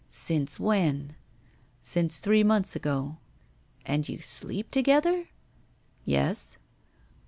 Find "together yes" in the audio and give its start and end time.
4.71-6.57